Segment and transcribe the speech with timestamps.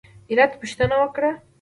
[0.31, 1.31] علت پوښتنه وکړه.